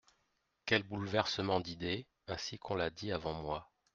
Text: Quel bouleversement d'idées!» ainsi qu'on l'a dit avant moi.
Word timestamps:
Quel 0.65 0.81
bouleversement 0.81 1.59
d'idées!» 1.59 2.07
ainsi 2.27 2.57
qu'on 2.57 2.73
l'a 2.73 2.89
dit 2.89 3.11
avant 3.11 3.33
moi. 3.35 3.69